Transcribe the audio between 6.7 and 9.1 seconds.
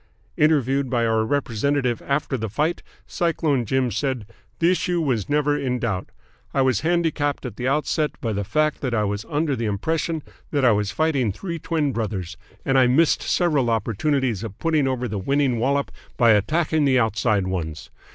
handicapped at the outset by the fact that I